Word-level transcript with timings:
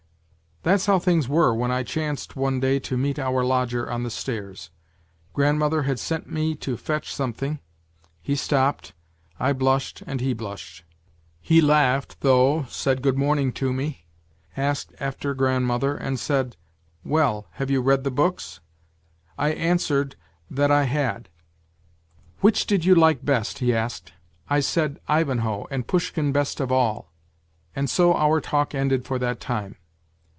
"That's 0.71 0.85
how 0.85 0.99
things 0.99 1.27
were 1.27 1.55
when 1.55 1.71
I 1.71 1.81
chanced 1.81 2.35
one 2.35 2.59
day 2.59 2.77
to 2.81 2.95
meet 2.95 3.17
our 3.17 3.43
lodger 3.43 3.91
on 3.91 4.03
the 4.03 4.11
stairs. 4.11 4.69
Grandmother 5.33 5.81
had 5.83 5.97
sent 5.97 6.31
me 6.31 6.53
to 6.57 6.77
fetch 6.77 7.11
something. 7.11 7.57
He 8.21 8.35
stopped, 8.35 8.93
I 9.39 9.53
blushed 9.53 10.03
and 10.05 10.21
he 10.21 10.33
blushed; 10.33 10.83
he 11.41 11.61
laughed, 11.61 12.17
though, 12.19 12.65
said 12.69 13.01
good 13.01 13.17
morning 13.17 13.51
to 13.53 13.73
me, 13.73 14.05
asked 14.55 14.93
after 14.99 15.33
grandmother, 15.33 15.95
and 15.95 16.19
said,' 16.19 16.57
Well, 17.03 17.47
have 17.53 17.71
you 17.71 17.81
read 17.81 18.03
the 18.03 18.11
books?' 18.11 18.59
I 19.39 19.53
answered 19.53 20.15
that 20.51 20.69
WHITE 20.69 20.75
NIGHTS 20.75 20.91
27 20.91 20.99
I 20.99 21.09
had. 21.09 21.29
'Which 22.41 22.65
did 22.67 22.85
you 22.85 22.93
like 22.93 23.25
best?' 23.25 23.57
he 23.57 23.73
asked. 23.73 24.13
I 24.47 24.59
said,' 24.59 24.99
Ivanhoe, 25.07 25.65
and 25.71 25.87
Pushkin 25.87 26.31
best 26.31 26.59
of 26.59 26.71
all,' 26.71 27.11
and 27.75 27.89
so 27.89 28.13
our 28.15 28.39
talk 28.39 28.75
ended 28.75 29.05
for 29.05 29.17
that 29.17 29.39
time. 29.39 29.77